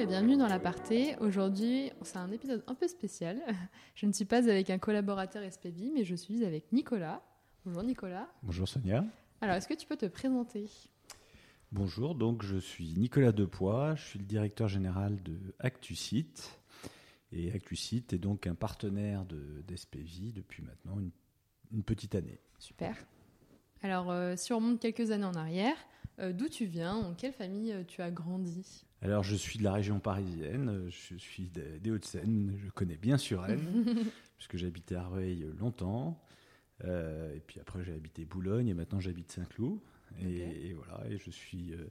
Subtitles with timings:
[0.00, 1.14] et bienvenue dans l'aparté.
[1.20, 3.38] Aujourd'hui, c'est un épisode un peu spécial.
[3.94, 7.22] Je ne suis pas avec un collaborateur SPV, mais je suis avec Nicolas.
[7.66, 8.26] Bonjour Nicolas.
[8.42, 9.04] Bonjour Sonia.
[9.42, 10.70] Alors, est-ce que tu peux te présenter?
[11.70, 16.58] Bonjour, donc je suis Nicolas Depoix, je suis le directeur général de ActuSite.
[17.30, 21.10] Et ActuSite est donc un partenaire de, d'SPV depuis maintenant une,
[21.72, 22.40] une petite année.
[22.58, 22.96] Super.
[23.82, 25.76] Alors, euh, si on remonte quelques années en arrière,
[26.20, 26.94] euh, d'où tu viens?
[26.94, 28.86] En quelle famille euh, tu as grandi?
[29.02, 33.16] Alors, je suis de la région parisienne, je suis des, des Hauts-de-Seine, je connais bien
[33.16, 33.84] Suresnes,
[34.36, 36.22] puisque j'habitais à Arveil longtemps.
[36.84, 39.80] Euh, et puis après, j'ai habité Boulogne et maintenant j'habite Saint-Cloud.
[40.20, 41.86] Et, voilà, et je suis euh,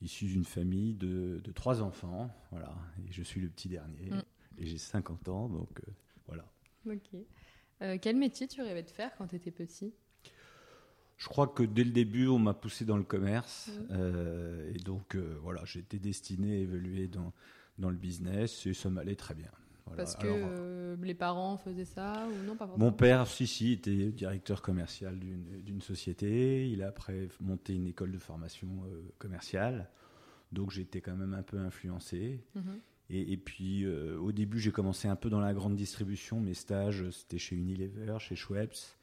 [0.00, 2.30] issu d'une famille de, de trois enfants.
[2.50, 2.74] Voilà,
[3.06, 4.10] et je suis le petit dernier.
[4.10, 4.22] Mm.
[4.58, 5.92] Et j'ai 50 ans, donc euh,
[6.26, 6.44] voilà.
[6.86, 7.20] Ok.
[7.82, 9.94] Euh, quel métier tu rêvais de faire quand tu étais petit?
[11.20, 13.68] Je crois que dès le début, on m'a poussé dans le commerce.
[13.68, 13.86] Mhm.
[13.90, 17.32] euh, et donc, euh, voilà, été destiné à évoluer dans,
[17.78, 19.50] dans le business et ça m'allait très bien.
[19.84, 20.02] Voilà.
[20.02, 23.46] Parce que Alors, euh, les parents faisaient ça ou non pas forcément Mon père, si,
[23.46, 26.70] si, était directeur commercial d'une société.
[26.70, 28.68] Il a après monté une école de formation
[29.18, 29.90] commerciale.
[30.52, 32.40] Donc, été quand même un peu influencé.
[32.54, 32.80] Mhm.
[33.10, 36.40] Et, et puis, au début, j'ai commencé un peu dans la grande distribution.
[36.40, 38.96] Mes stages, c'était chez Unilever, chez Schweppes.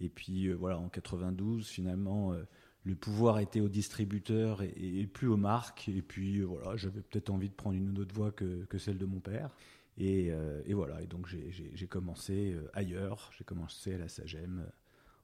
[0.00, 2.44] Et puis, euh, voilà, en 92, finalement, euh,
[2.84, 5.88] le pouvoir était aux distributeurs et, plus aux marques.
[5.88, 9.06] Et puis, euh, voilà, j'avais peut-être envie de prendre une autre voie que, celle de
[9.06, 9.50] mon père.
[9.98, 10.30] Et,
[10.72, 13.30] voilà, et donc j'ai- commencé ailleurs.
[13.36, 14.66] J'ai commencé à la SAGEM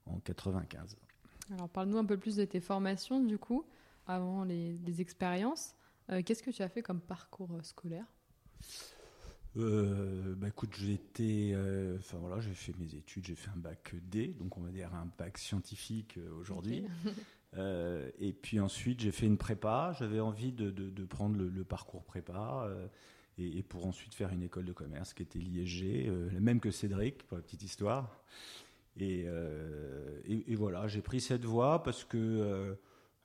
[0.06, 0.97] en 95.
[1.53, 3.65] Alors, parle-nous un peu plus de tes formations, du coup,
[4.06, 5.75] avant les, expériences.
[6.25, 8.06] Qu'est-ce que tu as fait comme parcours scolaire?
[9.58, 10.75] Euh, bah écoute,
[11.20, 14.94] euh, voilà, j'ai fait mes études, j'ai fait un bac D, donc on va dire
[14.94, 16.84] un bac scientifique euh, aujourd'hui.
[18.19, 19.94] Et puis ensuite, j'ai fait une prépa.
[19.99, 22.66] J'avais envie de, de, de prendre le, le parcours prépa
[23.37, 26.71] et, et pour ensuite faire une école de commerce qui était l'ISG, la même que
[26.71, 28.22] Cédric, pour la petite histoire.
[28.98, 29.27] Et,
[30.25, 32.75] et, et voilà, j'ai pris cette voie parce que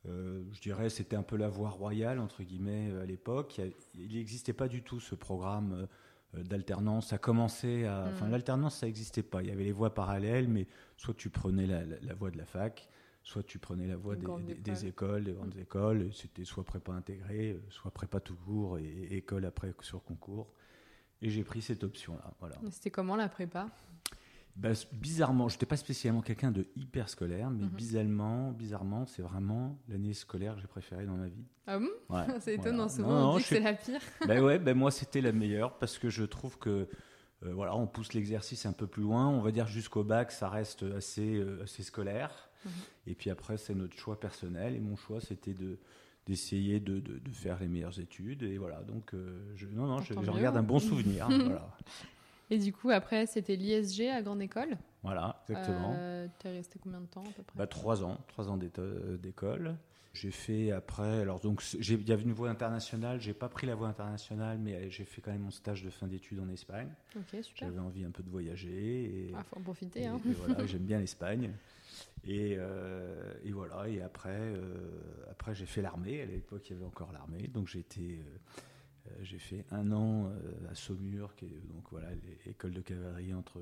[0.08, 3.62] euh, je dirais c'était un peu la voie royale entre guillemets à l'époque.
[3.96, 5.88] Il n'existait pas du tout ce programme
[6.34, 7.08] d'alternance.
[7.08, 8.08] Ça commençait à, Mm.
[8.14, 9.42] enfin l'alternance ça n'existait pas.
[9.42, 10.68] Il y avait les voies parallèles, mais
[10.98, 12.88] soit tu prenais la, la, la voie de la fac,
[13.24, 14.64] soit tu prenais la voie des, grande des- école.
[14.64, 16.02] des écoles, des grandes écoles.
[16.04, 20.04] et C'était soit prépa intégrée, euh, soit prépa tout court et, et école après sur
[20.04, 20.48] concours.
[21.22, 22.32] Et j'ai pris cette option-là.
[22.40, 22.56] Voilà.
[22.70, 23.70] C'était comment la prépa?
[24.58, 27.70] Bah, bizarrement, je n'étais pas spécialement quelqu'un de hyper scolaire, mais Mhm.
[27.70, 31.46] bizarrement, bizarrement, c'est vraiment l'année scolaire que j'ai préférée dans ma vie.
[31.68, 31.88] Ah bon?
[32.10, 32.90] Ouais, C'est étonnant, voilà.
[32.90, 34.02] souvent Non, on non, dit je que c'est la pire.
[34.28, 36.88] ben ouais, ben moi c'était la meilleure parce que je trouve que
[37.46, 39.28] euh, voilà, on pousse l'exercice un peu plus loin.
[39.28, 42.50] On va dire jusqu'au bac, ça reste assez euh, assez scolaire.
[42.66, 42.72] Mhm.
[43.06, 44.74] Et puis après, c'est notre choix personnel.
[44.76, 45.78] Et mon choix, c'était de
[46.26, 48.42] d'essayer de, de, de faire les meilleures études.
[48.44, 50.36] Et voilà, donc euh, je, non non, je, Tant je mieux.
[50.36, 51.28] regarde un bon souvenir.
[51.30, 51.78] voilà,
[52.50, 54.78] Et du coup, après, c'était l'ISG à Grande École.
[55.04, 55.96] voilà, exactement.
[55.98, 57.58] Euh, T'es resté combien de temps à peu près?
[57.58, 59.76] Bah, trois ans, trois ans euh, d'école.
[60.14, 63.22] J'ai fait après, alors donc il y avait une voie internationale.
[63.22, 65.92] J'ai pas pris la voie internationale, mais euh, j'ai fait quand même mon stage de
[65.92, 66.90] fin d'études en Espagne.
[67.16, 67.68] Ok, super.
[67.68, 70.02] J'avais envie un peu de voyager et, Ah, faut en profiter.
[70.02, 70.20] et- Hein.
[70.26, 71.52] et voilà, j'aime bien l'Espagne.
[72.26, 74.90] Et, euh, et voilà, et après, euh,
[75.30, 76.22] après j'ai fait l'armée.
[76.22, 78.24] À l'époque, il y avait encore l'armée, donc euh,
[79.22, 82.10] j'ai fait un an euh, à Saumur, qui est donc voilà
[82.46, 83.62] l'école de cavalerie entre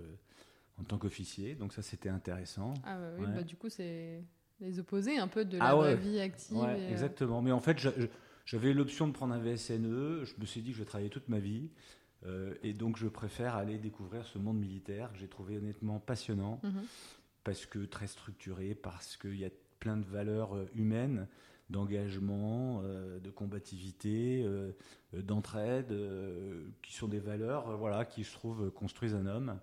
[0.78, 1.56] en tant qu'officier.
[1.56, 2.74] Donc ça, c'était intéressant.
[2.84, 3.32] Ah bah oui, Ouais.
[3.36, 4.24] bah, du coup, c'est
[4.60, 5.96] les opposés un peu de Ah la ouais.
[5.96, 6.58] vie active.
[6.58, 7.42] Ouais, et, euh, exactement.
[7.42, 7.78] Mais en fait,
[8.46, 10.24] j'avais l'option de prendre un VSNE.
[10.26, 11.70] Je me suis dit que je vais travailler toute ma vie.
[12.26, 16.60] Euh, et donc, je préfère aller découvrir ce monde militaire que j'ai trouvé honnêtement passionnant,
[16.64, 16.84] Mhm.
[17.44, 21.28] parce que très structuré, parce qu'il y a plein de valeurs euh, humaines,
[21.70, 24.72] d'engagement, euh, de combativité, euh,
[25.14, 29.60] d'entraide, euh, qui sont des valeurs, voilà, qui je trouve construisent un homme.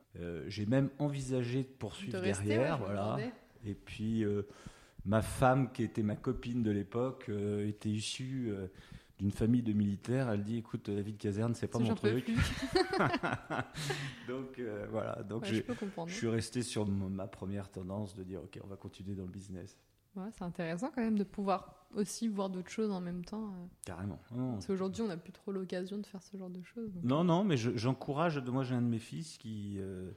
[0.48, 3.18] J'ai même envisagé de poursuivre De rester, derrière, ouais, voilà.
[3.64, 4.24] Et puis,
[5.04, 8.66] ma femme, qui était ma copine de l'époque, euh, était issue euh,
[9.18, 10.28] d'une famille de militaires.
[10.30, 12.28] Elle dit, écoute, la vie de caserne, c'est pas mon truc.
[14.28, 16.08] Donc euh, voilà, donc Ouais, je j'ai- peux comprendre.
[16.10, 19.30] je suis resté sur ma première tendance de dire, ok, on va continuer dans le
[19.30, 19.76] business.
[20.16, 23.46] Ouais, c'est intéressant quand même de pouvoir aussi voir d'autres choses en même temps.
[23.48, 23.66] euh.
[23.84, 24.18] Carrément.
[24.34, 26.92] Non, Parce qu'aujourd'hui, on n'a plus trop l'occasion de faire ce genre de choses.
[26.92, 28.38] donc- non, non, mais je- j'encourage.
[28.38, 30.10] moi, j'ai un de mes fils qui euh,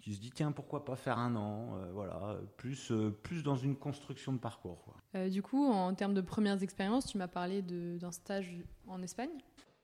[0.00, 3.54] qui se dit, tiens, pourquoi pas faire un an, euh, voilà, plus euh, plus dans
[3.54, 4.82] une construction de parcours.
[4.82, 5.28] Quoi.
[5.28, 8.52] Du coup, en termes de premières expériences, tu m'as parlé d'un stage
[8.88, 9.30] en Espagne.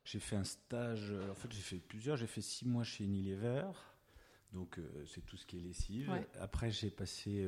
[0.02, 3.62] J'ai fait un stage, en fait j'ai fait plusieurs, j'ai fait six mois chez Unilever,
[4.52, 6.10] donc c'est tout ce qui est lessive.
[6.10, 6.26] Ouais.
[6.40, 7.46] Après j'ai passé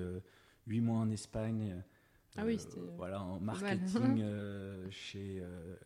[0.68, 1.82] huit mois en Espagne
[2.36, 2.80] Ah oui, c'était.
[2.96, 4.24] voilà, en marketing
[4.90, 5.42] chez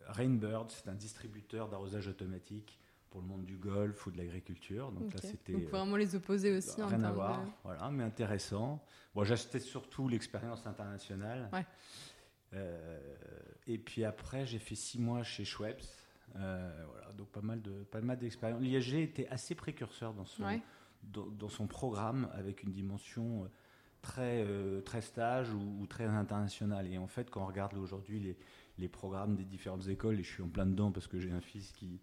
[0.06, 2.78] Rainbird, c'est un distributeur d'arrosage automatique
[3.10, 4.92] pour le monde du golf ou de l'agriculture.
[4.92, 5.52] Donc là, c'était.
[5.52, 6.82] Donc vraiment les opposer aussi.
[6.82, 8.84] Rien à voir, voilà, mais intéressant.
[9.14, 11.48] Bon, j'achetais surtout l'expérience internationale.
[11.52, 11.64] Ouais.
[13.66, 15.84] et puis après, j'ai fait six mois chez Schweppes.
[16.34, 18.60] voilà, donc pas mal de pas mal d'expérience.
[18.60, 20.44] L'IAG était assez précurseur dans son
[21.12, 23.50] dans, son programme avec une dimension
[24.04, 26.86] très, euh, très stage ou, très international.
[26.86, 28.36] Et en fait, quand on regarde aujourd'hui les,
[28.78, 31.40] les, programmes des différentes écoles, et je suis en plein dedans parce que j'ai un
[31.40, 32.00] fils qui,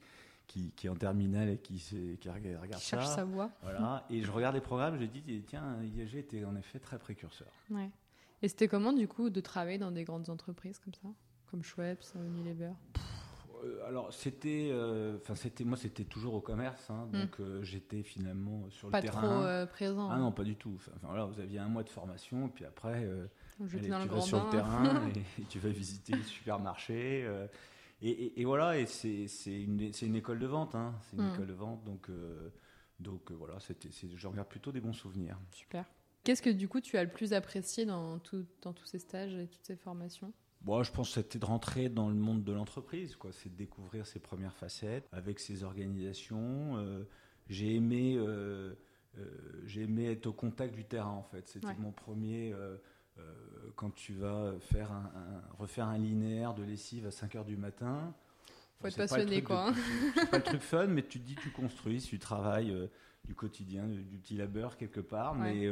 [0.47, 1.77] qui, est en terminale et qui,
[2.19, 3.51] qui regarde qui cherche sa voie.
[3.61, 4.05] Voilà.
[4.09, 7.51] Et je regarde les programmes, je dis, tiens, IAG était en effet très précurseur.
[7.69, 7.89] Ouais.
[8.41, 11.07] Et c'était comment, du coup, de travailler dans des grandes entreprises comme ça?
[11.49, 12.65] Comme Schweppes, Unilever?
[12.65, 12.99] Euh,
[13.87, 17.21] alors c'était, euh, enfin c'était moi c'était toujours au commerce, hein, hmm.
[17.21, 19.21] donc euh, j'étais finalement sur le terrain.
[19.21, 20.09] Pas trop présent.
[20.09, 20.73] Ah non, pas du tout.
[20.75, 23.07] Enfin voilà, vous aviez un mois de formation, puis après,
[23.57, 25.07] tu vas sur le terrain
[25.39, 27.27] et, tu vas visiter les supermarchés.
[28.01, 31.33] Et, voilà, et c'est une, une école de vente, hein, c'est une hmm.
[31.33, 32.09] école de vente, donc
[32.99, 35.37] donc voilà, c'était, j'en regarde plutôt des bons souvenirs.
[35.51, 35.85] Super.
[36.23, 39.33] Qu'est-ce que du coup tu as le plus apprécié dans, tout, dans tous ces stages
[39.33, 40.31] et toutes ces formations?
[40.63, 43.31] Bon, je pense que c'était de rentrer dans le monde de l'entreprise, quoi.
[43.33, 46.77] C'est de découvrir ses premières facettes avec ses organisations.
[46.77, 47.03] Euh,
[47.49, 48.75] j'ai aimé, euh,
[49.17, 49.25] euh,
[49.65, 51.47] j'ai aimé être au contact du terrain, en fait.
[51.47, 52.53] C'était mon premier.
[53.75, 55.11] quand tu vas faire un,
[55.57, 58.13] refaire un linéaire de lessive à 5 heures du matin.
[58.79, 59.69] Faut être passionné, quoi.
[59.69, 59.73] Hein.
[60.15, 62.89] C'est pas le truc fun, mais tu te dis, tu construis, tu travailles
[63.25, 65.33] du quotidien, du, petit labeur quelque part.
[65.33, 65.67] Mais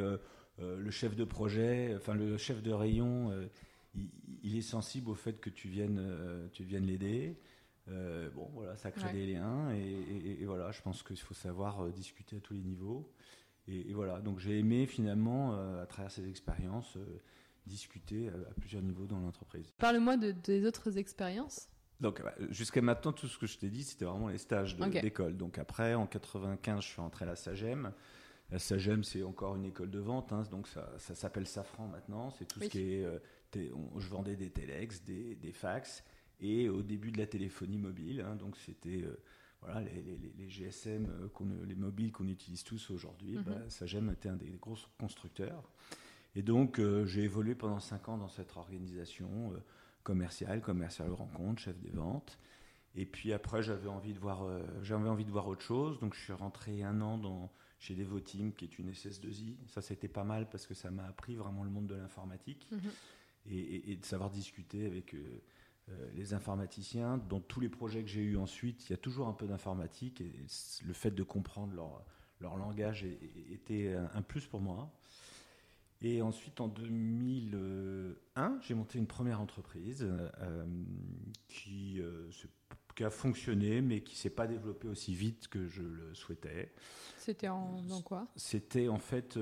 [0.58, 3.30] le chef de projet, enfin le chef de rayon
[3.94, 7.36] il, est sensible au fait que tu viennes, euh, tu viennes l'aider.
[7.88, 11.90] Euh, bon, voilà, ça crée des liens et, voilà, je pense qu'il faut savoir euh,
[11.90, 13.10] discuter à tous les niveaux.
[13.66, 16.98] Et, voilà, donc j'ai aimé finalement, à travers ces expériences,
[17.66, 19.70] discuter à, plusieurs niveaux dans l'entreprise.
[19.78, 21.68] Parle-moi de, des autres expériences.
[22.00, 25.36] Donc jusqu'à maintenant, tout ce que je t'ai dit, c'était vraiment les stages d'école.
[25.36, 27.92] Donc après, en 95, je suis rentré à la SAGEM.
[28.50, 32.30] La SAGEM, c'est encore une école de vente, hein, donc ça, s'appelle Safran maintenant.
[32.30, 33.06] C'est tout ce qui est
[33.54, 36.04] je vendais des telex, des, des, fax,
[36.40, 39.16] et au début de la téléphonie mobile, hein, donc c'était euh,
[39.60, 43.70] voilà, les, GSM, euh, les mobiles qu'on utilise tous aujourd'hui, mm -hmm.
[43.70, 45.70] Sagem était un des gros constructeurs.
[46.34, 49.52] Et donc euh, j'ai évolué pendant 5 ans dans cette organisation
[50.02, 52.38] commerciale, commerciale rencontre, chef des ventes.
[52.94, 54.40] Et puis après, j'avais envie de voir,
[54.82, 55.98] j'avais envie de voir autre chose.
[56.00, 59.56] Donc je suis rentré un an dans, chez Devoteam, qui est une SS2I.
[59.66, 62.66] Ça, c'était pas mal parce que ça m'a appris vraiment le monde de l'informatique.
[62.72, 62.90] Mhm
[63.46, 65.42] et, de savoir discuter avec euh,
[65.88, 67.18] euh, les informaticiens.
[67.18, 70.20] Dans tous les projets que j'ai eus ensuite, il y a toujours un peu d'informatique
[70.20, 70.32] et
[70.84, 72.04] le fait de comprendre leur,
[72.40, 73.04] leur langage
[73.50, 74.92] était un plus pour moi.
[76.02, 80.64] Et ensuite, en 2001, j'ai monté une première entreprise euh,
[81.46, 82.00] qui,
[82.96, 86.72] qui, a fonctionné, mais qui ne s'est pas développée aussi vite que je le souhaitais.
[87.18, 88.28] C'était en, dans quoi?
[88.34, 89.38] C'était en fait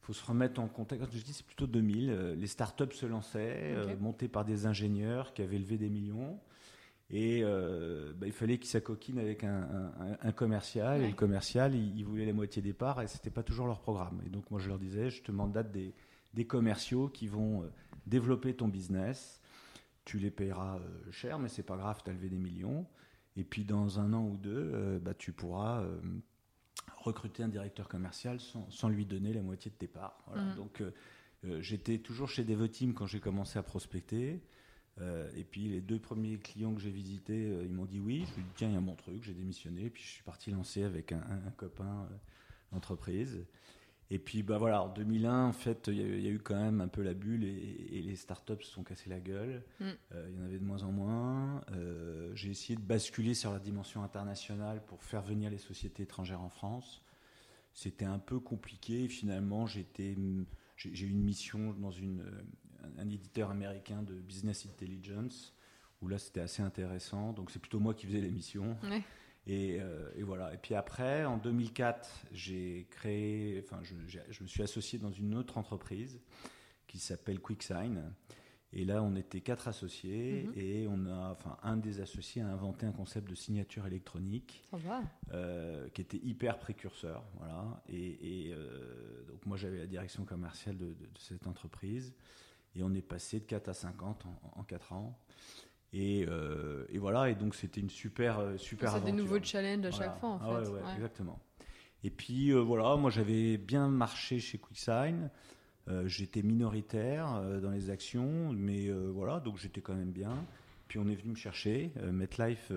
[0.00, 1.08] faut se remettre en contexte.
[1.12, 2.10] Je dis c'est plutôt 2000.
[2.10, 6.38] Euh, les startups se lançaient, euh, montées par des ingénieurs qui avaient levé des millions.
[7.10, 11.02] Et euh, bah, il fallait qu'ils s'acoquinent avec un, commercial.
[11.02, 14.20] Et le commercial, il, voulait la moitié des parts et c'était pas toujours leur programme.
[14.24, 15.92] Et donc moi je leur disais, je te mandate des,
[16.34, 17.68] des commerciaux qui vont
[18.06, 19.40] développer ton business.
[20.04, 20.78] Tu les payeras
[21.10, 22.86] cher, mais c'est pas grave, tu as levé des millions.
[23.36, 25.84] Et puis dans un an ou deux, bah, tu pourras
[26.98, 30.24] recruter un directeur commercial sans, lui donner la moitié de tes parts.
[30.34, 30.56] Mm.
[30.56, 30.92] Donc euh,
[31.44, 34.40] euh, j'étais toujours chez Devoteam quand j'ai commencé à prospecter.
[35.00, 38.24] Euh, et puis les deux premiers clients que j'ai visités, ils m'ont dit oui.
[38.28, 39.22] Je lui ai dit tiens, il y a un bon truc.
[39.22, 39.84] J'ai démissionné.
[39.86, 41.22] Et puis je suis parti lancer avec un,
[41.56, 42.08] copain
[42.72, 43.44] d'entreprise.
[44.12, 46.88] Et puis bah voilà, en 2001, en fait, il y, a eu quand même un
[46.88, 49.62] peu la bulle et, les startups se sont cassés la gueule.
[49.78, 49.90] Mm.
[50.28, 51.60] Il y en avait de moins en moins.
[52.34, 56.48] j'ai essayé de basculer sur la dimension internationale pour faire venir les sociétés étrangères en
[56.48, 57.04] France.
[57.72, 59.06] C'était un peu compliqué.
[59.06, 60.16] Finalement, j'étais,
[60.76, 62.24] j'ai eu une mission dans une,
[62.98, 65.54] un éditeur américain de business intelligence
[66.02, 67.32] où là c'était assez intéressant.
[67.32, 68.76] Donc c'est plutôt moi qui faisais les missions.
[69.50, 70.52] Euh, et, voilà.
[70.54, 75.58] Et puis après, en 2004, j'ai créé, enfin, je, me suis associé dans une autre
[75.58, 76.20] entreprise
[76.86, 78.12] qui s'appelle QuickSign.
[78.72, 80.52] Et là, on était quatre associés mhm.
[80.54, 84.62] et on a, enfin, un des associés a inventé un concept de signature électronique
[85.32, 87.82] euh, qui était hyper précurseur, voilà.
[87.88, 92.14] Et, euh, donc moi, j'avais la direction commerciale de, cette entreprise
[92.76, 95.18] et on est passé de 4 à 50 en, en 4 ans.
[95.94, 99.90] Euh, et, voilà, et donc c'était une super, euh, super C'est des nouveaux challenges à
[99.90, 100.94] chaque fois, en ah fait.
[100.94, 101.40] exactement.
[102.04, 105.30] Et puis euh, voilà, moi j'avais bien marché chez QuickSign.
[106.06, 110.46] j'étais minoritaire dans les actions, mais voilà, donc j'étais quand même bien.
[110.86, 111.92] Puis on est venu me chercher.
[112.12, 112.72] MetLife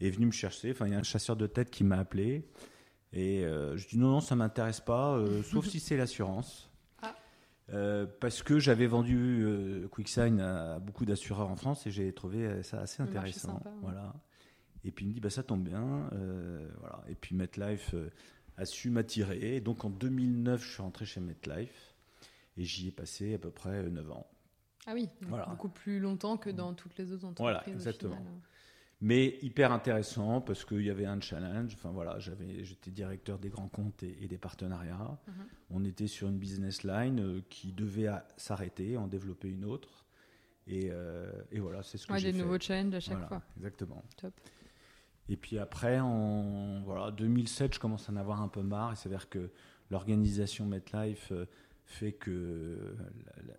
[0.00, 0.72] est venu me chercher.
[0.72, 2.46] Enfin, il y a un chasseur de tête qui m'a appelé.
[3.14, 6.71] Et je dis non, non, ça m'intéresse pas, sauf si c'est l'assurance.
[7.70, 12.62] Euh, parce que j'avais vendu euh, QuickSign à, beaucoup d'assureurs en France et j'ai trouvé
[12.62, 13.62] ça assez intéressant.
[13.82, 14.14] Voilà.
[14.84, 17.04] Et puis il me dit bah ça tombe bien, euh, voilà.
[17.08, 17.94] Et puis MetLife
[18.56, 19.60] a su m'attirer.
[19.60, 21.94] Donc en 2009, je suis rentré chez MetLife
[22.56, 24.26] et j'y ai passé à peu près 9 ans.
[24.86, 25.08] Ah oui,
[25.48, 27.62] beaucoup plus longtemps que dans toutes les autres entreprises.
[27.62, 28.18] Voilà, exactement
[29.02, 31.74] mais hyper intéressant parce qu'il y avait un challenge.
[31.74, 35.18] Enfin voilà, j'avais, j'étais directeur des grands comptes et, des partenariats.
[35.26, 35.34] Mhm.
[35.70, 40.04] On était sur une business line euh, qui devait s'arrêter, en développer une autre.
[40.68, 42.32] Et, euh, et voilà, c'est ce que j'ai fait.
[42.32, 43.42] des nouveaux challenges à chaque fois.
[43.56, 44.04] Exactement.
[44.18, 44.32] Top.
[45.28, 48.92] Et puis après, en voilà, 2007, je commence à en avoir un peu marre.
[48.92, 49.50] Et c'est dire que
[49.90, 51.46] l'organisation MetLife euh,
[51.86, 52.94] fait que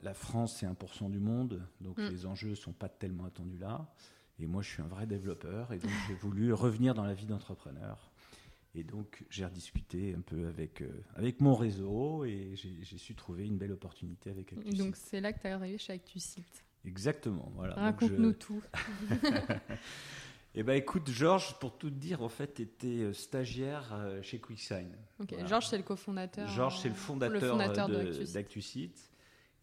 [0.01, 1.61] la, France, c'est 1% du monde.
[1.81, 2.07] Donc mm.
[2.07, 3.93] les enjeux ne sont pas tellement attendus là.
[4.39, 7.25] Et moi, je suis un vrai développeur, et donc j'ai voulu revenir dans la vie
[7.25, 8.11] d'entrepreneur.
[8.75, 13.45] Et donc, j'ai rediscuté un peu avec, euh, avec mon réseau, et j'ai su trouver
[13.45, 14.77] une belle opportunité avec ActuSite.
[14.77, 16.63] Donc, c'est là que tu es arrivé chez ActuSite.
[16.83, 17.75] Exactement, voilà.
[17.75, 18.61] Raconte-nous tout.
[20.55, 24.39] Eh ben, écoute, Georges, pour tout te dire, en fait, était euh, stagiaire euh, chez
[24.39, 24.95] QuickSign.
[25.19, 26.47] Ok, Georges, c'est le cofondateur.
[26.47, 29.09] Georges, c'est le fondateur, d'ActuSite.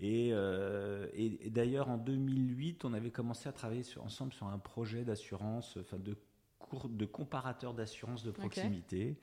[0.02, 5.04] Euh, et, et, d'ailleurs, en 2008, on avait commencé à travailler ensemble sur un projet
[5.04, 6.16] d'assurance, enfin de,
[6.88, 9.16] de comparateur d'assurance de proximité.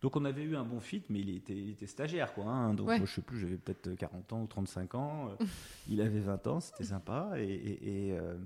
[0.00, 2.44] Donc on avait eu un bon fit, mais il était, il était stagiaire, quoi.
[2.44, 2.74] Hein.
[2.74, 5.28] donc je sais plus, j'avais peut-être 40 ans ou 35 ans.
[5.28, 5.44] Euh,
[5.88, 7.32] il avait 20 ans, c'était sympa.
[7.38, 8.36] Et, euh,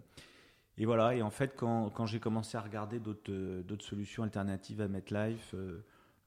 [0.77, 1.17] et, voilà.
[1.17, 5.55] Et en fait, quand, quand j'ai commencé à regarder d'autres solutions alternatives à MetLife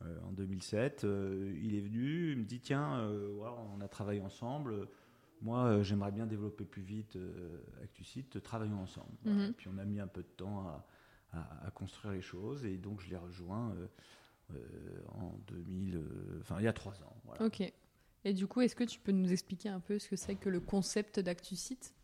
[0.01, 4.89] en 2007, il est venu, il me dit tiens, voilà, on a travaillé ensemble
[5.41, 9.12] moi, euh, j'aimerais bien développer plus vite euh, ActuSite, travaillons ensemble.
[9.25, 9.53] Mhm.
[9.53, 10.86] Puis on a mis un peu de temps à,
[11.74, 13.74] construire les choses et donc je l'ai rejoint
[14.53, 14.57] euh,
[15.13, 16.03] en 2000,
[16.41, 17.15] enfin il y a trois ans.
[17.39, 17.63] Ok.
[18.24, 20.50] Et du coup, est-ce que tu peux nous expliquer un peu ce que c'est que
[20.50, 21.95] le concept d'ActuSite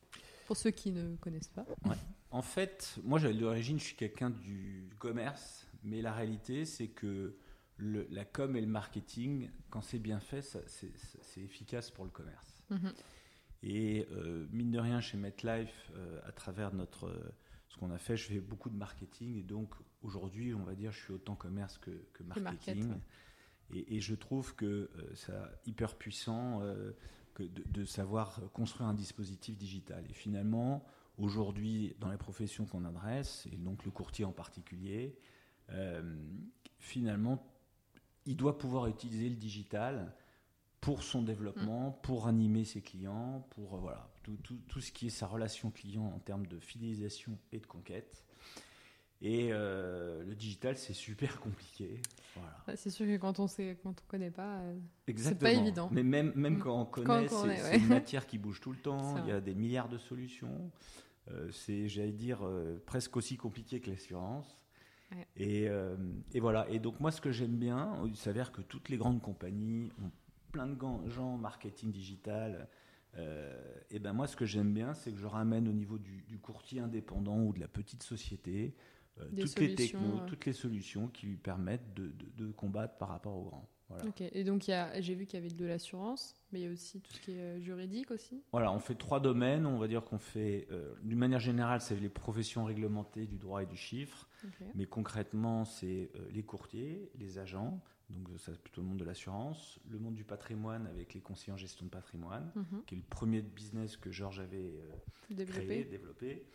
[0.47, 1.65] pour ceux qui ne connaissent pas?
[2.31, 7.35] En fait, moi, d'origine, je suis quelqu'un du commerce, mais la réalité, c'est que
[7.79, 12.63] la com et le marketing, quand c'est bien fait, c'est efficace pour le commerce.
[12.69, 12.93] Mhm.
[13.63, 17.35] Et euh, mine de rien, chez MetLife, euh, à travers notre, euh,
[17.69, 19.37] ce qu'on a fait, je fais beaucoup de marketing.
[19.37, 19.73] Et donc,
[20.03, 22.93] aujourd'hui, on va dire, je suis autant commerce que, que marketing.
[23.73, 25.33] et, je trouve que c'est
[25.65, 26.61] hyper puissant
[27.33, 30.05] que de, de, savoir construire un dispositif digital.
[30.09, 30.85] Et finalement,
[31.17, 35.17] aujourd'hui, dans les professions qu'on adresse, et donc le courtier en particulier,
[36.79, 37.45] finalement,
[38.25, 40.13] il doit pouvoir utiliser le digital
[40.87, 42.01] pour son développement, mm.
[42.01, 45.69] pour animer ses clients, pour euh, voilà, tout, tout, tout, ce qui est sa relation
[45.69, 48.23] client en termes de fidélisation et de conquête.
[49.21, 51.99] Et euh, le digital, c'est super compliqué.
[52.35, 52.77] Voilà.
[52.77, 54.79] C'est sûr que quand on sait, quand on connaît pas, euh,
[55.17, 55.89] c'est pas évident.
[55.91, 59.17] Mais même, même quand on connaît, c'est une matière qui bouge tout le temps.
[59.25, 60.71] Il y a des milliards de solutions.
[61.51, 62.49] c'est, j'allais dire,
[62.85, 64.57] presque aussi compliqué que l'assurance.
[65.35, 65.67] Et,
[66.33, 66.65] et, voilà.
[66.69, 70.11] Et donc moi, ce que j'aime bien, il s'avère que toutes les grandes compagnies ont
[70.57, 72.67] plein de gens marketing digital.
[73.17, 76.39] Euh, et ben moi, ce que j'aime bien, c'est que je ramène au niveau du,
[76.41, 78.75] courtier indépendant ou de la petite société
[79.19, 83.35] euh, toutes les technos, toutes les solutions qui lui permettent de, de, combattre par rapport
[83.35, 83.69] aux grands.
[83.89, 84.03] Voilà.
[84.33, 87.13] Et donc, j'ai vu qu'il y avait de l'assurance, mais il y a aussi tout
[87.13, 88.43] ce qui est euh, juridique aussi.
[88.51, 89.65] Voilà, on fait trois domaines.
[89.65, 90.67] On va dire qu'on fait,
[91.03, 94.27] d'une manière générale, c'est les professions réglementées du droit et du chiffre.
[94.75, 99.79] Mais concrètement, c'est les courtiers, les agents, donc ça c'est plutôt le monde de l'assurance,
[99.89, 102.83] le monde du patrimoine avec les conseillers en gestion de patrimoine, mhm.
[102.85, 104.91] qui est le premier business que Georges avait euh,
[105.29, 105.65] développé.
[105.65, 106.45] créé, développé.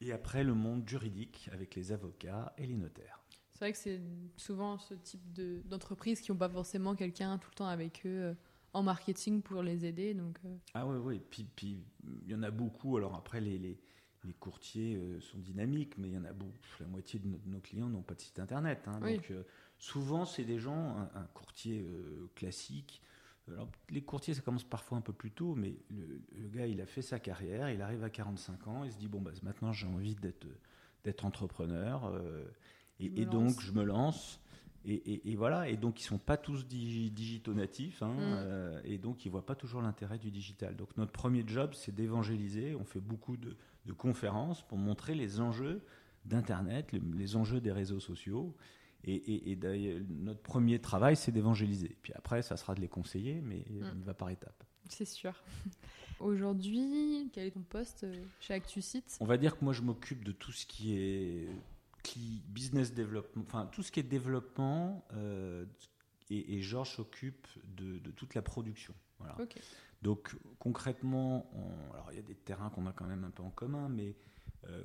[0.00, 3.20] Et après le monde juridique avec les avocats et les notaires.
[3.52, 4.00] C'est vrai que c'est
[4.36, 5.32] souvent ce type
[5.68, 8.34] d'entreprises qui n'ont pas forcément quelqu'un tout le temps avec eux euh,
[8.72, 10.14] en marketing pour les aider.
[10.14, 10.56] Donc, euh.
[10.72, 11.22] Ah oui, oui.
[11.30, 11.84] Puis, puis
[12.22, 12.96] il y en a beaucoup.
[12.96, 13.78] Alors après, les, les,
[14.24, 16.52] les courtiers sont dynamiques, mais il y en a beaucoup.
[16.80, 18.88] La moitié de nos, clients n'ont pas de site internet.
[18.88, 19.30] Hein, donc
[19.84, 23.02] Souvent, c'est des gens, un, courtier euh, classique.
[23.48, 26.86] Alors, les courtiers, ça commence parfois un peu plus tôt, mais le, gars, il a
[26.86, 29.86] fait sa carrière, il arrive à 45 ans, il se dit bon, bah, maintenant j'ai
[29.86, 30.46] envie d'être,
[31.04, 32.46] d'être entrepreneur, euh,
[32.98, 34.40] et, donc je me lance.
[34.86, 38.20] Et, voilà, et donc ils sont pas tous digitaux natifs, hein, mm.
[38.20, 40.76] euh, et donc ils voient pas toujours l'intérêt du digital.
[40.76, 42.74] Donc notre premier job, c'est d'évangéliser.
[42.74, 43.54] On fait beaucoup de,
[43.98, 45.82] conférences pour montrer les enjeux
[46.24, 48.56] d'Internet, les enjeux des réseaux sociaux.
[49.06, 49.58] Et,
[50.08, 51.96] notre premier travail, c'est d'évangéliser.
[52.02, 53.90] Puis après, ça sera de les conseiller, mais mm.
[53.94, 54.64] on y va par étapes.
[54.88, 55.34] C'est sûr.
[56.20, 59.16] Aujourd'hui, quel est ton poste euh, chez ActuSite?
[59.20, 61.48] On va dire que moi je m'occupe de tout ce qui est
[62.48, 65.64] business development, enfin tout ce qui est développement, euh,
[66.30, 68.94] et, Georges s'occupe de, toute la production.
[69.18, 69.36] Voilà.
[70.02, 71.50] Donc concrètement,
[71.92, 74.14] alors il y a des terrains qu'on a quand même un peu en commun, mais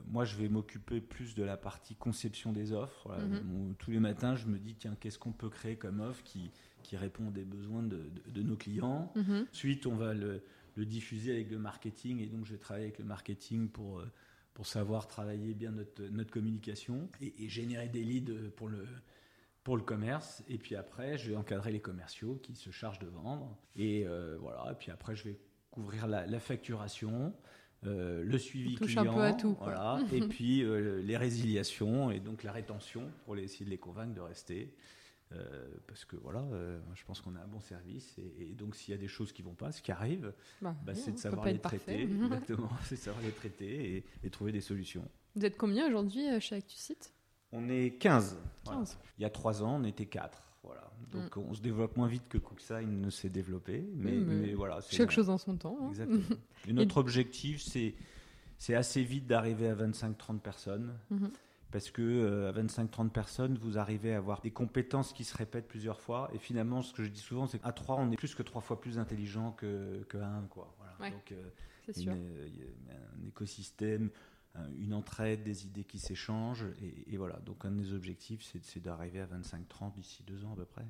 [0.08, 3.10] moi je vais m'occuper plus de la partie conception des offres.
[3.10, 3.76] Mhm.
[3.78, 6.52] tous les matins, je me dis tiens qu'est-ce qu'on peut créer comme offre qui,
[6.84, 9.12] qui répond aux besoins de, nos clients.
[9.16, 9.48] Mhm.
[9.52, 10.42] Ensuite, on va le,
[10.76, 14.12] le, diffuser avec le marketing, et donc je vais travailler avec le marketing pour euh,
[14.54, 18.86] pour savoir travailler bien notre, notre communication et, générer des leads pour le,
[19.64, 20.44] pour le commerce.
[20.50, 23.58] Et puis après, je vais encadrer les commerciaux qui se chargent de vendre.
[23.78, 24.70] Et euh, voilà.
[24.72, 25.40] Et puis après, je vais
[25.72, 27.34] couvrir la, facturation.
[27.86, 32.20] Euh, le suivi client, un peu à tout, voilà, et puis euh, les résiliations et
[32.20, 34.74] donc la rétention pour essayer de les convaincre de rester.
[35.32, 38.92] Euh, parce que voilà, euh, je pense qu'on a un bon service et, donc s'il
[38.92, 41.46] y a des choses qui vont pas, ce qui arrive, bah, bah, c'est de savoir
[41.46, 42.02] les traiter.
[42.02, 45.08] Exactement, c'est savoir les traiter et, trouver des solutions.
[45.36, 47.14] Vous êtes combien aujourd'hui chez ActuSite
[47.52, 48.38] On est 15.
[49.18, 50.49] Il y a 3 ans, on était 4.
[50.70, 50.92] Voilà.
[51.12, 51.50] Donc mm.
[51.50, 53.86] on se développe moins vite que CookSign ne s'est développé.
[53.96, 54.80] Mais, mais, voilà.
[54.90, 55.78] Chaque chose en son temps.
[55.82, 55.90] Hein.
[55.90, 56.38] Exactement.
[56.68, 60.94] et notre objectif, c'est assez vite d'arriver à 25-30 personnes.
[61.12, 61.30] Mm-hmm
[61.72, 65.68] parce que euh, à 25-30 personnes, vous arrivez à avoir des compétences qui se répètent
[65.68, 66.30] plusieurs fois.
[66.34, 68.62] Et finalement, ce que je dis souvent, c'est qu'à 3, on est plus que 3
[68.62, 70.48] fois plus intelligent que, que 1.
[70.50, 70.76] Quoi.
[71.00, 71.50] Donc, euh,
[71.96, 74.10] il y a un écosystème,
[74.78, 76.68] une entraide, des idées qui s'échangent.
[77.08, 80.66] Et, voilà, donc un des objectifs, c'est d'arriver à 25-30 d'ici 2 ans à peu
[80.66, 80.86] près.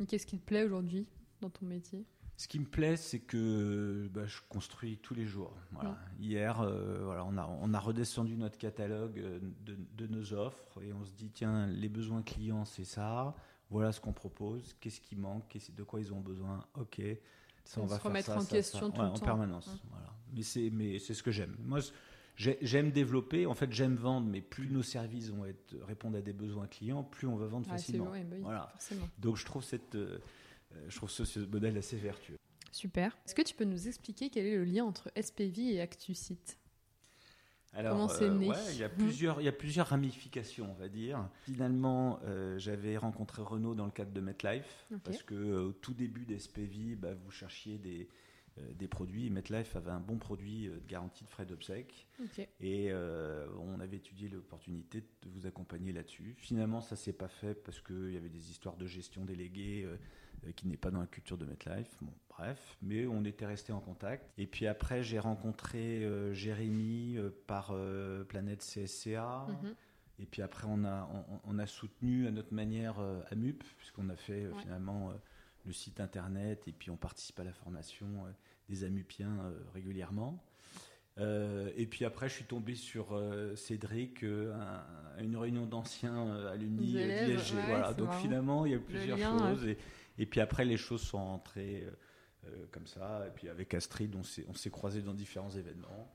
[0.00, 1.06] Et qu'est-ce qui te plaît aujourd'hui
[1.40, 2.04] dans ton métier?
[2.36, 5.56] Ce qui me plaît, c'est que bah, je construis tous les jours.
[5.70, 5.96] Voilà.
[6.18, 10.82] Hier, euh, voilà, on, a, on a redescendu notre catalogue euh, de, de, nos offres
[10.82, 13.36] et on se dit tiens, les besoins clients, c'est ça.
[13.70, 14.74] Voilà ce qu'on propose.
[14.80, 15.56] Qu'est-ce qui manque?
[15.76, 16.64] De quoi ils ont besoin?
[16.74, 17.00] Ok.
[17.64, 19.24] Ça, on, va se remettre en question tout le en temps.
[19.24, 19.70] permanence.
[19.90, 20.12] Voilà.
[20.34, 21.56] Mais c'est mais c'est ce que j'aime.
[21.60, 21.80] Moi,
[22.36, 23.46] j'aime développer.
[23.46, 27.02] En fait, j'aime vendre, mais plus nos services vont être répondre à des besoins clients,
[27.02, 28.10] plus on va vendre facilement.
[28.10, 28.72] Bah voilà.
[29.18, 30.18] Donc, je trouve cette euh,
[30.76, 32.38] euh, je trouve ce, modèle assez vertueux.
[32.72, 33.16] Super.
[33.24, 36.58] Est-ce que tu peux nous expliquer quel est le lien entre SPV et ActuSite
[37.76, 38.48] alors, Comment c'est euh, né?
[38.70, 41.28] il, y a plusieurs, il y a plusieurs ramifications, on va dire.
[41.42, 46.24] Finalement, euh, j'avais rencontré Renault dans le cadre de MetLife, parce que au tout début
[46.24, 48.08] d'SPV, bah, vous cherchiez des,
[48.74, 49.30] des produits.
[49.30, 52.06] MetLife avait un bon produit de garantie de frais d'obsèques.
[52.60, 56.34] Et on avait étudié l'opportunité de vous accompagner là-dessus.
[56.38, 59.86] Finalement, ça s'est pas fait parce qu'il y avait des histoires de gestion déléguée
[60.46, 61.96] euh, qui n'est pas dans la culture de MetLife.
[62.00, 64.30] Bon, bref, mais on était resté en contact.
[64.38, 67.74] Et puis après, j'ai rencontré euh, Jérémy euh, par
[68.28, 69.46] Planète CSCA.
[69.48, 69.74] Mhm.
[70.20, 71.08] Et puis après, on a,
[71.44, 73.00] on, a soutenu à notre manière
[73.32, 75.12] AMUP, puisqu'on a fait finalement
[75.64, 78.06] le site internet et puis on participe à la formation
[78.68, 80.42] des AMUPiens régulièrement.
[81.18, 83.18] et puis après, je suis tombé sur
[83.56, 86.96] Cédric à une réunion d'anciens à l'Uni
[87.66, 87.94] voilà.
[87.94, 89.66] Donc finalement, il y a plusieurs choses.
[89.66, 89.78] Et,
[90.18, 91.90] et puis après, les choses sont entrées euh,
[92.48, 93.24] euh, comme ça.
[93.26, 96.12] Et puis avec Astrid, on s'est croisés dans différents événements.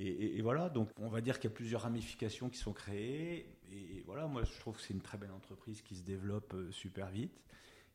[0.00, 3.52] Et, voilà, donc on va dire qu'il y a plusieurs ramifications qui sont créées.
[3.72, 6.70] Et, voilà, moi je trouve que c'est une très belle entreprise qui se développe euh,
[6.70, 7.42] super vite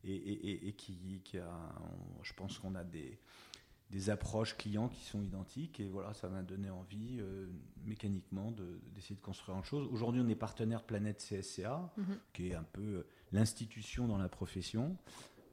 [0.03, 1.75] et, qui, qui, a,
[2.21, 3.19] je pense qu'on a des,
[3.89, 5.79] des, approches clients qui sont identiques.
[5.79, 7.21] Et voilà, ça m'a donné envie
[7.85, 8.51] mécaniquement
[8.93, 9.87] d'essayer de, construire une chose.
[9.91, 12.17] Aujourd'hui, on est partenaire Planète CSCA, mm-hmm.
[12.33, 14.97] qui est un peu l'institution dans la profession.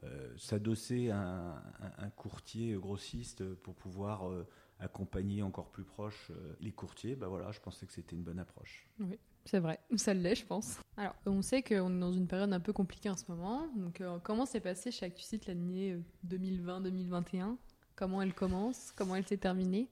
[0.03, 1.61] Euh, s'adosser à
[1.99, 4.47] un, courtier grossiste pour pouvoir euh,
[4.79, 8.39] accompagner encore plus proche euh, les courtiers, bah voilà, je pensais que c'était une bonne
[8.39, 8.89] approche.
[8.99, 10.79] Oui, c'est vrai, ça l'est, je pense.
[10.97, 13.67] Alors, on sait qu'on est dans une période un peu compliquée en ce moment.
[13.75, 17.57] Donc, comment s'est passé chez ActuSite l'année 2020-2021
[17.95, 18.91] Comment elle commence?
[18.95, 19.89] Comment elle s'est terminée?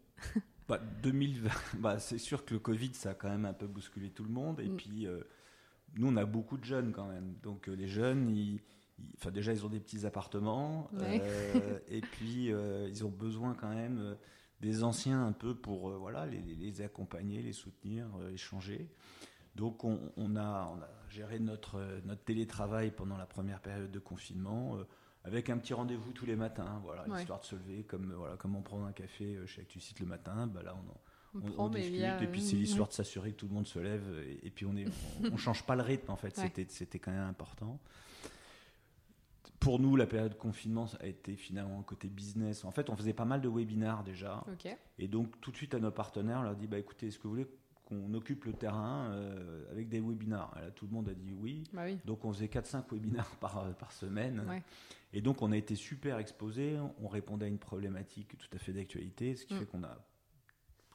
[0.67, 4.09] Bah, 2020, bah, c'est sûr que le Covid, ça a quand même un peu bousculé
[4.09, 4.59] tout le monde.
[4.59, 4.77] Et mm.
[4.77, 5.07] puis,
[5.95, 7.35] nous, on a beaucoup de jeunes quand même.
[7.41, 8.61] Donc, les jeunes, ils
[9.17, 13.73] enfin déjà ils ont des petits appartements euh, et puis euh, ils ont besoin quand
[13.73, 14.15] même euh,
[14.61, 18.89] des anciens un peu pour voilà les, accompagner, les soutenir, échanger.
[19.59, 19.99] Donc on,
[20.37, 24.77] a, on, a, géré notre, notre télétravail pendant la première période de confinement
[25.25, 28.55] avec un petit rendez-vous tous les matins, voilà, histoire de se lever comme voilà comme
[28.55, 30.77] on prend un café chez ActuSite le matin, bah là
[31.33, 34.23] on, on, discute et puis c'est l'histoire de s'assurer que tout le monde se lève
[34.41, 34.85] et, puis on est
[35.29, 37.81] on, change pas le rythme en fait, c'était c'était quand même important.
[39.59, 42.63] Pour nous, la période de confinement a été finalement côté business.
[42.63, 44.45] En fait, on faisait pas mal de webinars déjà.
[44.97, 47.23] Et donc, tout de suite à nos partenaires, on leur dit bah, écoutez, est-ce que
[47.23, 47.47] vous voulez
[47.89, 49.11] qu'on occupe le terrain
[49.71, 50.55] avec des webinars.
[50.55, 51.63] là, tout le monde a dit oui.
[51.73, 51.97] Bah oui.
[52.05, 54.43] Donc on faisait 4-5 webinars par, par semaine.
[55.11, 58.73] Et donc on a été super exposé, on répondait à une problématique tout à fait
[58.73, 59.59] d'actualité, ce qui mm.
[59.59, 59.97] fait qu'on a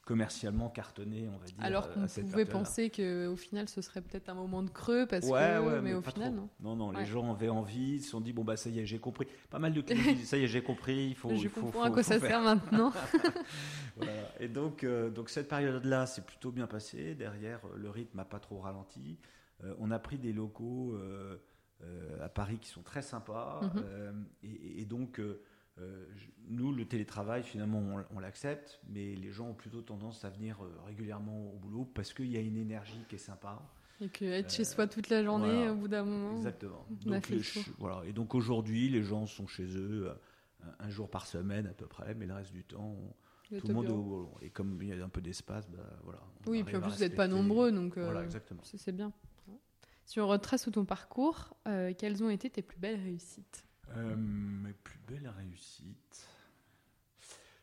[0.05, 1.55] commercialement cartonné, on va dire.
[1.59, 5.81] Alors qu'on pouvait penser qu'au final, ce serait peut-être un moment de creux, parce que,
[5.81, 6.49] mais, au final, non.
[6.61, 8.85] Non, non, les gens avaient envie, ils se sont dit, bon, bah ça y est,
[8.85, 9.27] j'ai compris.
[9.49, 11.29] Pas mal de clients disent, ça y est, j'ai compris, il faut.
[11.29, 12.93] Je il comprends à quoi ça sert maintenant.
[13.97, 14.11] voilà.
[14.39, 17.15] Et donc, euh, donc cette période-là, c'est plutôt bien passé.
[17.15, 19.17] Derrière, euh, le rythme n'a pas trop ralenti.
[19.63, 20.97] Euh, on a pris des locaux
[22.21, 23.61] à Paris qui sont très sympas.
[23.61, 24.25] Mhm.
[24.43, 25.19] et, et, donc,
[25.81, 26.05] euh,
[26.47, 30.71] nous, le télétravail, finalement, on, l'accepte, mais les gens ont plutôt tendance à venir euh,
[30.85, 33.61] régulièrement au boulot parce qu'il y a une énergie qui est sympa.
[33.99, 36.37] Et que être chez soi toute la journée, au bout d'un moment.
[36.37, 36.85] Exactement.
[37.05, 37.31] Donc,
[37.77, 38.03] voilà.
[38.05, 41.87] Et donc aujourd'hui, les gens sont chez eux euh, un, jour par semaine à peu
[41.87, 42.95] près, mais le reste du temps,
[43.49, 44.31] tout le monde est au boulot.
[44.41, 46.21] Et comme il y a un peu d'espace, bah, voilà.
[46.45, 48.61] Oui, puis en plus, vous n'êtes pas nombreux, donc voilà, exactement.
[48.63, 49.11] c'est bien.
[50.05, 51.57] Si on retrace ton parcours,
[51.97, 53.65] quelles ont été tes plus belles réussites?
[53.95, 56.27] Euh, mes plus belles réussites.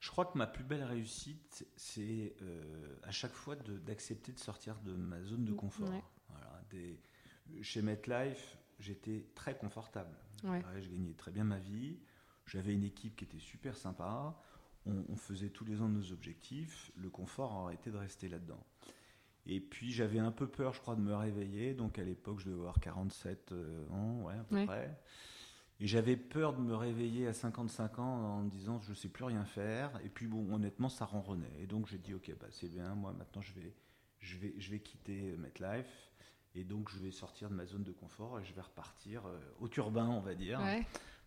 [0.01, 4.81] Je crois que ma plus belle réussite, c'est euh, à chaque fois d'accepter de, sortir
[4.81, 5.89] de ma zone de confort.
[6.29, 7.01] Voilà, des,
[7.63, 10.17] chez MetLife, j'étais très confortable.
[10.43, 11.99] je gagnais très bien ma vie.
[12.47, 14.37] J'avais une équipe qui était super sympa.
[14.85, 16.91] On, faisait tous les ans nos objectifs.
[16.97, 18.67] Le confort aurait été de rester là-dedans.
[19.47, 21.75] Et puis j'avais un peu peur, je crois, de me réveiller.
[21.75, 25.01] Donc à l'époque, je devais avoir 47 euh, ans, ouais, à peu près.
[25.83, 29.09] Et j'avais peur de me réveiller à 55 ans en me disant je ne sais
[29.09, 29.91] plus rien faire.
[30.05, 31.51] Et puis bon, honnêtement, ça ronronnait.
[31.61, 33.75] Et donc j'ai dit ok, bah, c'est bien, moi maintenant je vais,
[34.21, 36.13] je vais, je vais quitter MetLife.
[36.55, 39.37] Et donc je vais sortir de ma zone de confort et je vais repartir euh,
[39.59, 40.61] au turbin, on va dire.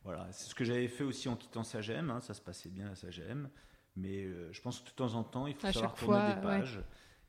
[0.06, 2.10] Voilà, c'est ce que j'avais fait aussi en quittant Sagem.
[2.10, 3.50] Hein, ça se passait bien à Sagem.
[3.98, 6.80] Mais euh, je pense que de temps en temps, il faut savoir tourner des pages.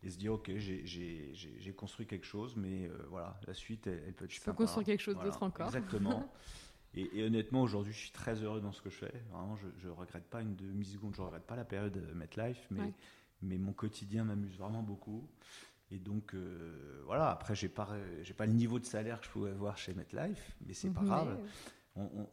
[0.05, 4.27] et se dire ok j'ai construit quelque chose mais euh, voilà la suite elle, peut
[4.27, 6.31] être je peux construire quelque chose d'autre encore exactement
[6.95, 9.23] Et, honnêtement, aujourd'hui, je suis très heureux dans ce que je fais.
[9.31, 12.95] Vraiment, je ne regrette pas une demi-seconde, je ne regrette pas la période MetLife, mais,
[13.43, 15.29] mais mon quotidien m'amuse vraiment beaucoup.
[15.91, 17.89] Et donc, euh, voilà, après, je n'ai pas,
[18.37, 21.39] pas le niveau de salaire que je pouvais avoir chez MetLife, mais c'est pas grave.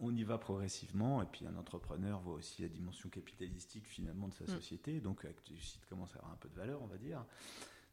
[0.02, 1.22] On, y va progressivement.
[1.22, 4.48] Et puis, un entrepreneur voit aussi la dimension capitalistique, finalement, de sa mm.
[4.48, 5.00] société.
[5.00, 7.24] Donc, le site commence à avoir un peu de valeur, on va dire.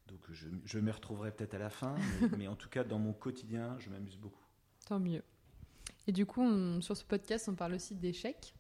[0.09, 1.94] Donc, je, je me retrouverai peut-être à la fin,
[2.38, 4.42] mais en tout cas, dans mon quotidien, je m'amuse beaucoup.
[4.87, 5.23] Tant mieux.
[6.11, 6.44] Et du coup,
[6.81, 8.53] sur ce podcast, on parle aussi d'échecs.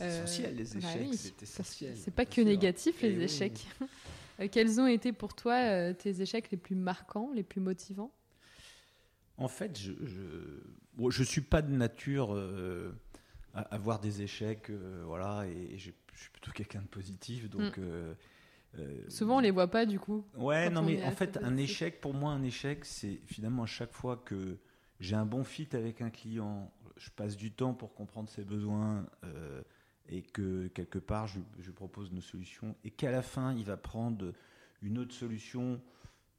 [0.00, 1.96] Euh, essentiel, les bah échecs, c'est essentiel.
[1.96, 3.66] C'est pas que négatif, les eh échecs.
[4.40, 8.12] Euh, quels ont été pour toi euh, tes échecs les plus marquants, les plus motivants?
[9.36, 12.36] En fait, je je, je suis pas de nature
[13.54, 14.72] à avoir des échecs,
[15.04, 17.78] voilà, et, je suis plutôt quelqu'un de positif, donc.
[17.78, 18.80] Mm.
[19.08, 20.24] Souvent, on les voit pas du coup.
[20.36, 23.92] Ouais, non, mais en fait, un échec, pour moi, un échec, c'est finalement à chaque
[23.92, 24.58] fois que
[24.98, 29.06] j'ai un bon fit avec un client, je passe du temps pour comprendre ses besoins
[29.24, 29.62] euh,
[30.08, 33.76] et que quelque part je, je, propose nos solutions et qu'à la fin il va
[33.76, 34.32] prendre
[34.82, 35.80] une autre solution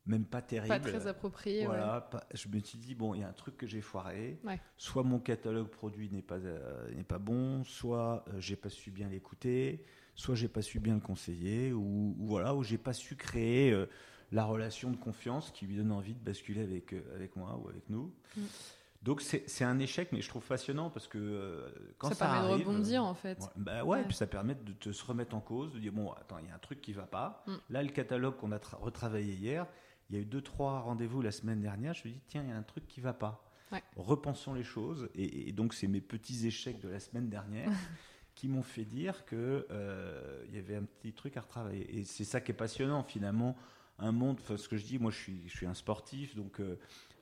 [0.06, 0.68] même pas terrible.
[0.68, 1.66] Pas très appropriée.
[1.66, 4.40] Voilà, je me suis dit, bon, il y a un truc que j'ai foiré.
[4.78, 8.92] Soit mon catalogue produit n'est pas, euh, n'est pas bon, soit euh, j'ai pas su
[8.92, 13.16] bien l'écouter, soit j'ai pas su bien le conseiller, ou, voilà, ou j'ai pas su
[13.16, 13.76] créer
[14.32, 17.70] la relation de confiance qui lui donne envie de basculer avec, euh, avec moi ou
[17.70, 18.14] avec nous.
[18.36, 18.42] Mm.
[19.06, 22.58] Donc c'est un échec, mais je trouve passionnant parce que euh, quand ça, ça permet
[22.58, 23.40] de rebondir en fait.
[23.40, 26.12] Ouais, bah ouais, puis ça permet de te se remettre en cause, de dire bon
[26.14, 27.44] attends il y a un truc qui va pas.
[27.46, 27.54] Mm.
[27.70, 29.68] Là le catalogue qu'on a retravaillé hier,
[30.10, 31.94] il y a eu deux trois rendez-vous la semaine dernière.
[31.94, 33.44] Je me dis tiens il y a un truc qui va pas.
[33.96, 37.70] Repensons les choses et, donc c'est mes petits échecs de la semaine dernière.
[38.34, 42.04] qui m'ont fait dire que euh, il y avait un petit truc à retravailler et
[42.04, 43.56] c'est ça qui est passionnant finalement
[43.98, 46.78] un monde, ce que je dis, moi je suis, je suis un sportif, donc euh,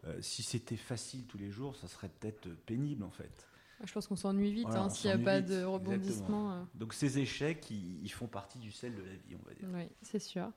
[0.05, 3.47] euh, si c'était facile tous les jours, ça serait peut-être pénible en fait.
[3.83, 6.53] Je pense qu'on s'ennuie vite hein, s'il n'y a pas de rebondissement.
[6.53, 6.63] Euh.
[6.75, 9.67] Donc ces échecs, ils, font partie du sel de la vie, on va dire.
[9.73, 10.51] Oui, c'est sûr.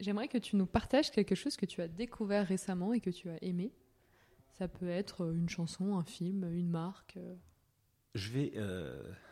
[0.00, 3.28] J'aimerais que tu nous partages quelque chose que tu as découvert récemment et que tu
[3.28, 3.72] as aimé.
[4.58, 7.18] Ça peut être une chanson, un film, une marque.
[8.14, 8.52] Je vais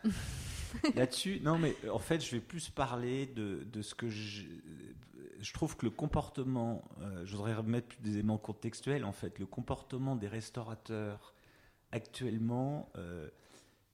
[0.94, 1.40] là-dessus.
[1.42, 4.44] Non, mais en fait, je vais plus parler de, de ce que je,
[5.40, 9.46] je trouve que le comportement, euh, je voudrais remettre des éléments contextuels en fait, le
[9.46, 11.35] comportement des restaurateurs
[11.92, 13.28] actuellement euh,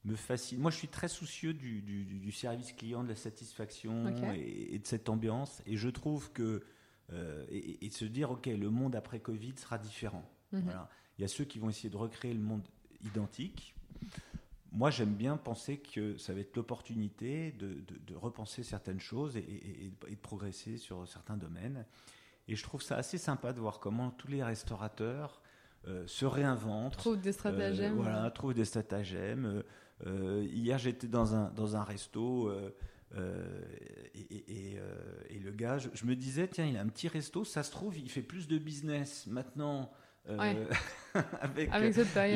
[0.03, 0.59] me fascine.
[0.59, 5.61] Moi, je suis très soucieux du, service client, de la satisfaction et, de cette ambiance,
[5.65, 6.63] et je trouve que
[7.13, 10.29] euh, et, de se dire ok, le monde après Covid sera différent.
[10.51, 10.61] Mhm.
[10.61, 10.89] Voilà.
[11.17, 12.67] Il y a ceux qui vont essayer de recréer le monde
[13.03, 13.75] identique
[14.71, 20.15] moi, j'aime bien penser que ça va être l'opportunité de, repenser certaines choses et, de
[20.15, 21.85] progresser sur certains domaines.
[22.47, 25.41] Et je trouve ça assez sympa de voir comment tous les restaurateurs
[26.05, 26.97] se réinventent.
[26.97, 27.95] Trouvent des stratagèmes.
[27.95, 29.63] voilà, trouvent des stratagèmes.
[30.05, 32.51] hier, j'étais dans un, dans un resto.
[34.13, 34.77] et,
[35.29, 37.97] et, le gars, je, me disais, tiens, il a un petit resto, ça se trouve,
[37.97, 39.91] il fait plus de business maintenant
[41.41, 41.69] avec,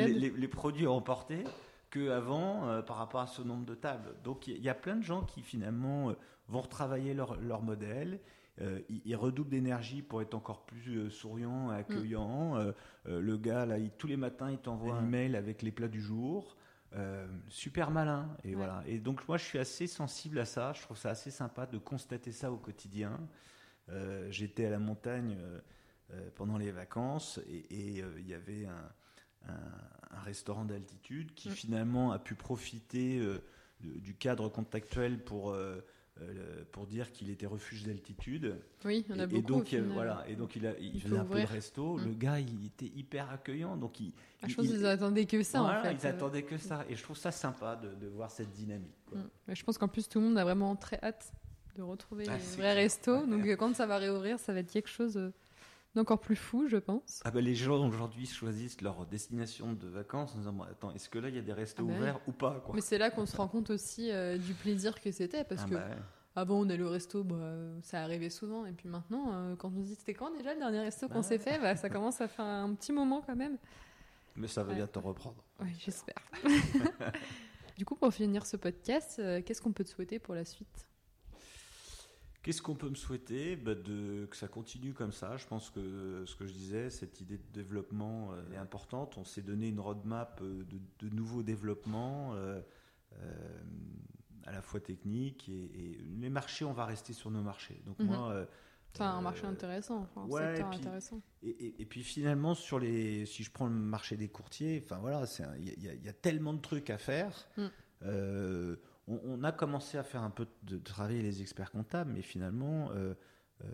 [0.08, 1.44] Les, produits emportés
[1.92, 4.14] qu'avant par rapport à ce nombre de tables.
[4.24, 6.14] Donc il y, a plein de gens qui finalement
[6.48, 8.18] vont retravailler leur, leur modèle.
[8.60, 12.54] Euh, ils, redoublent d'énergie pour être encore plus euh, souriant, accueillant.
[12.54, 12.74] Mm.
[13.06, 16.00] Euh, le gars, là, tous les matins, il t'envoie un mail avec les plats du
[16.00, 16.56] jour.
[17.48, 18.28] super malin.
[18.44, 18.82] Et, voilà.
[18.86, 20.72] et donc, moi, je suis assez sensible à ça.
[20.74, 23.18] Je trouve ça assez sympa de constater ça au quotidien.
[24.28, 25.36] J'étais à la montagne
[26.34, 28.92] pendant les vacances et il y avait un,
[29.48, 31.52] un, restaurant d'altitude qui mm.
[31.52, 33.20] finalement a pu profiter
[33.80, 35.56] du cadre contractuel pour
[36.20, 38.56] euh, pour dire qu'il était refuge d'altitude.
[38.84, 39.38] Oui, il en a beaucoup.
[39.38, 41.96] Et donc, euh, voilà, et donc il, a, il, faisait un peu de resto.
[41.96, 42.18] Le mm.
[42.18, 43.76] gars, il était hyper accueillant.
[43.76, 45.62] Donc il, ah, je pense qu'ils attendaient que ça.
[45.62, 45.94] en fait.
[45.94, 46.84] ils attendaient que ça.
[46.90, 48.94] Et je trouve ça sympa de, de voir cette dynamique.
[49.10, 49.54] Mm.
[49.54, 51.32] Je pense qu'en plus, tout le monde a vraiment très hâte
[51.76, 53.26] de retrouver ah, les vrais restos.
[53.26, 55.32] Donc quand ça va réouvrir, ça va être quelque chose euh,
[55.94, 57.20] d'encore plus fou, je pense.
[57.24, 61.18] Ah ben les gens aujourd'hui choisissent leur destination de vacances en disant attends, est-ce que
[61.18, 62.74] là il y a des restos ah bah ouverts ou pas quoi?
[62.74, 65.70] Mais c'est là qu'on se rend compte aussi euh, du plaisir que c'était parce ah
[65.70, 65.88] que bah
[66.34, 67.36] avant on allait au resto, bah,
[67.82, 70.60] ça arrivait souvent et puis maintenant euh, quand on se dit c'était quand déjà le
[70.60, 73.36] dernier resto qu'on bah s'est fait, bah, ça commence à faire un petit moment quand
[73.36, 73.58] même.
[74.36, 75.44] Mais ça va bientôt reprendre.
[75.60, 76.16] Oui, j'espère.
[77.76, 80.86] du coup, pour finir ce podcast, euh, qu'est-ce qu'on peut te souhaiter pour la suite?
[82.42, 83.54] Qu'est-ce qu'on peut me souhaiter?
[83.54, 85.36] Bah de, Que ça continue comme ça.
[85.36, 89.16] Je pense que ce que je disais, cette idée de développement euh, est importante.
[89.16, 92.60] On s'est donné une roadmap euh, de, de nouveaux développements, euh,
[94.44, 97.80] à la fois techniques et, les marchés, on va rester sur nos marchés.
[97.86, 98.06] Donc mhm.
[98.06, 98.46] moi.
[98.94, 101.22] C'est un marché intéressant, un secteur et puis, intéressant.
[101.42, 105.24] Et, et, puis finalement, sur les, si je prends le marché des courtiers, enfin voilà,
[105.58, 107.48] il y, a tellement de trucs à faire.
[107.56, 107.68] Mm
[109.08, 113.14] on, a commencé à faire un peu de, travailler les experts comptables, mais finalement, euh,
[113.64, 113.66] euh,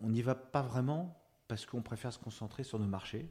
[0.00, 3.28] on n'y va pas vraiment parce qu'on préfère se concentrer sur nos marchés.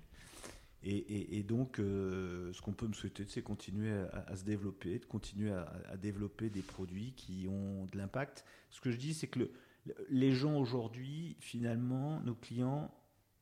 [0.82, 5.52] Et, donc, euh, ce qu'on peut me souhaiter, c'est continuer à, se développer, de continuer
[5.52, 8.46] à, développer des produits qui ont de l'impact.
[8.70, 9.52] Ce que je dis, c'est que
[10.10, 12.94] les gens aujourd'hui, finalement, nos clients,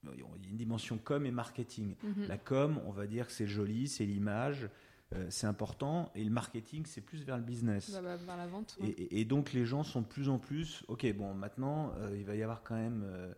[0.03, 1.95] il y a une dimension com et marketing.
[2.03, 2.27] Mm-hmm.
[2.27, 4.67] La com, on va dire que c'est joli, c'est l'image,
[5.15, 6.11] euh, c'est important.
[6.15, 7.89] Et le marketing, c'est plus vers le business.
[7.89, 8.77] vers la vente.
[8.81, 10.83] Et, donc les gens sont de plus en plus.
[10.87, 13.33] Ok, bon, maintenant, euh, il va y avoir quand même euh,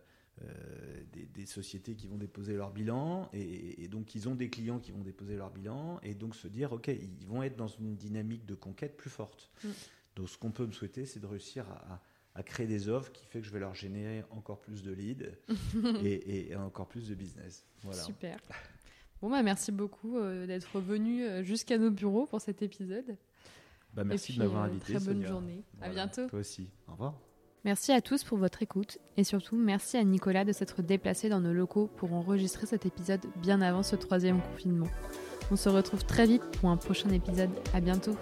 [1.12, 5.02] des, sociétés qui vont déposer leur bilan, et, donc ils ont des clients qui vont
[5.02, 8.54] déposer leur bilan, et donc se dire, ok, ils vont être dans une dynamique de
[8.54, 9.50] conquête plus forte.
[9.64, 9.68] Mm.
[10.16, 11.66] Donc ce qu'on peut me souhaiter, c'est de réussir
[12.34, 15.26] à, créer des offres qui fait que je vais leur générer encore plus de leads
[16.02, 17.66] et, et, encore plus de business.
[17.82, 18.02] Voilà.
[18.02, 18.38] Super.
[19.22, 23.16] Bon, bah, merci beaucoup euh, d'être venu euh, jusqu'à nos bureaux pour cet épisode.
[23.94, 24.94] Bah, merci de m'avoir euh, invité.
[24.94, 25.62] Très bonne journée.
[25.82, 26.26] À bientôt.
[26.28, 26.68] Toi aussi.
[26.88, 27.14] Au revoir.
[27.64, 31.40] Merci à tous pour votre écoute et surtout merci à Nicolas de s'être déplacé dans
[31.40, 34.88] nos locaux pour enregistrer cet épisode bien avant ce troisième confinement.
[35.50, 37.50] On se retrouve très vite pour un prochain épisode.
[37.74, 38.16] À bientôt.